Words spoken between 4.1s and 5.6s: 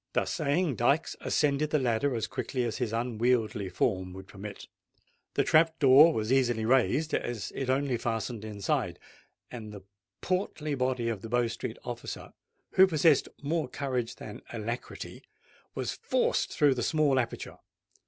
would permit. The